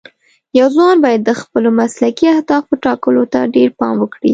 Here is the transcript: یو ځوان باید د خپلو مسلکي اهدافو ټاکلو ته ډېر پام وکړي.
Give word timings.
یو 0.59 0.67
ځوان 0.75 0.95
باید 1.05 1.21
د 1.25 1.31
خپلو 1.41 1.69
مسلکي 1.79 2.25
اهدافو 2.35 2.73
ټاکلو 2.85 3.23
ته 3.33 3.39
ډېر 3.55 3.69
پام 3.79 3.95
وکړي. 3.99 4.29